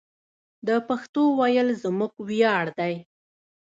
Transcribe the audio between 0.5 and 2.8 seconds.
د پښتو ویل زموږ ویاړ